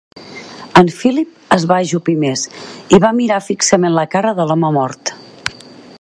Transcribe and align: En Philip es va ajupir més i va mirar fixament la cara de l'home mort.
En 0.79 0.87
Philip 1.01 1.35
es 1.57 1.67
va 1.73 1.77
ajupir 1.83 2.17
més 2.25 2.45
i 2.99 3.03
va 3.05 3.13
mirar 3.21 3.39
fixament 3.51 3.97
la 3.99 4.09
cara 4.17 4.33
de 4.41 4.49
l'home 4.49 4.73
mort. 4.79 5.15